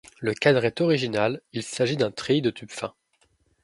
[0.19, 2.95] Le cadre est original, il s'agit d'un treillis de tubes fins.